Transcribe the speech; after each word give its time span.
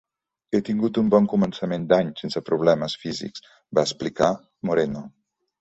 "He 0.53 0.61
tingut 0.69 0.97
un 1.01 1.11
bon 1.15 1.27
començament 1.33 1.85
d'any, 1.91 2.09
sense 2.23 2.43
problemes 2.49 2.97
físics", 3.05 3.47
va 3.79 3.85
explicar 3.91 4.35
Moreno. 4.71 5.07